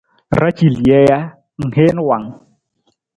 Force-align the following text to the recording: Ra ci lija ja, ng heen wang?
Ra 0.39 0.47
ci 0.57 0.65
lija 0.75 0.99
ja, 1.09 1.19
ng 1.63 1.73
heen 1.77 1.97
wang? 2.07 2.27